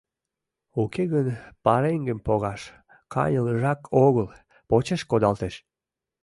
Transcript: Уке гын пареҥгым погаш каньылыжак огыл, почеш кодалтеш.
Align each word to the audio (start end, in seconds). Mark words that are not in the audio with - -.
Уке 0.81 1.03
гын 1.13 1.27
пареҥгым 1.63 2.19
погаш 2.27 2.61
каньылыжак 3.13 3.81
огыл, 4.05 4.27
почеш 4.69 5.01
кодалтеш. 5.09 5.55